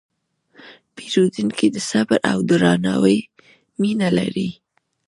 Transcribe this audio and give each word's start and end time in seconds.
پیرودونکی 0.95 1.67
د 1.71 1.77
صبر 1.89 2.17
او 2.31 2.37
درناوي 2.49 3.19
مینه 3.81 4.09
لري. 4.17 4.49